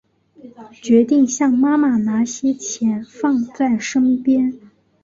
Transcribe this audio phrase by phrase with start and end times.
[0.71, 4.59] 决定向妈妈拿些钱放在身边